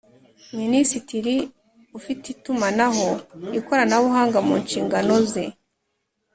minisitiri 0.57 1.35
ufite 1.97 2.23
itumanaho 2.35 3.07
ikoranabuhanga 3.59 4.39
mu 4.47 4.55
nshingano 4.63 5.13
z 5.31 5.33